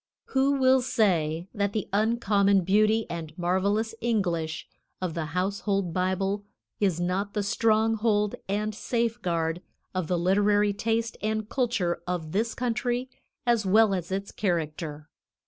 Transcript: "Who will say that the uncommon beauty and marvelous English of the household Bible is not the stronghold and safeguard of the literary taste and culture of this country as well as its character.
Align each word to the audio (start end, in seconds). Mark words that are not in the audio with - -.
"Who 0.29 0.53
will 0.53 0.81
say 0.81 1.47
that 1.53 1.73
the 1.73 1.87
uncommon 1.93 2.61
beauty 2.63 3.05
and 3.07 3.37
marvelous 3.37 3.93
English 4.01 4.67
of 4.99 5.13
the 5.13 5.25
household 5.37 5.93
Bible 5.93 6.43
is 6.79 6.99
not 6.99 7.35
the 7.35 7.43
stronghold 7.43 8.33
and 8.49 8.73
safeguard 8.73 9.61
of 9.93 10.07
the 10.07 10.17
literary 10.17 10.73
taste 10.73 11.17
and 11.21 11.47
culture 11.47 12.01
of 12.07 12.31
this 12.31 12.55
country 12.55 13.11
as 13.45 13.63
well 13.63 13.93
as 13.93 14.11
its 14.11 14.31
character. 14.31 15.07